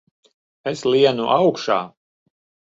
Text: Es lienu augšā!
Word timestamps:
Es 0.71 0.81
lienu 0.91 1.27
augšā! 1.35 1.79